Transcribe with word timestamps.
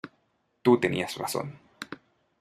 Tú 0.63 0.79
tenías 0.79 1.13
razón. 1.15 1.59